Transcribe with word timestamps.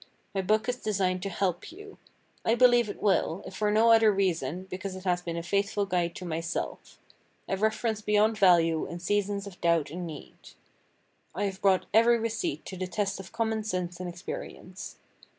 My 0.33 0.41
book 0.41 0.67
is 0.67 0.77
designed 0.77 1.21
to 1.21 1.29
help 1.29 1.71
you. 1.71 1.99
I 2.43 2.55
believe 2.55 2.89
it 2.89 3.03
will, 3.03 3.43
if 3.45 3.55
for 3.55 3.69
no 3.69 3.91
other 3.91 4.11
reason, 4.11 4.63
because 4.63 4.95
it 4.95 5.03
has 5.03 5.21
been 5.21 5.37
a 5.37 5.43
faithful 5.43 5.85
guide 5.85 6.15
to 6.15 6.25
myself—a 6.25 7.57
reference 7.57 8.01
beyond 8.01 8.35
value 8.35 8.87
in 8.87 8.99
seasons 8.99 9.45
of 9.45 9.61
doubt 9.61 9.91
and 9.91 10.07
need. 10.07 10.39
I 11.35 11.43
have 11.43 11.61
brought 11.61 11.85
every 11.93 12.17
receipt 12.17 12.65
to 12.65 12.77
the 12.77 12.87
test 12.87 13.19
of 13.19 13.31
common 13.31 13.63
sense 13.63 13.99
and 13.99 14.09
experience. 14.09 14.97